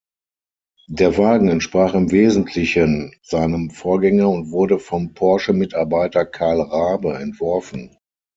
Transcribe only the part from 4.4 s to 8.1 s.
wurde vom Porsche-Mitarbeiter Karl Rabe entworfen.